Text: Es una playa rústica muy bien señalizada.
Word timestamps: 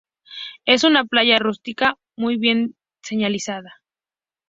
Es 0.65 0.83
una 0.83 1.05
playa 1.05 1.37
rústica 1.37 1.99
muy 2.17 2.35
bien 2.37 2.75
señalizada. 3.03 3.83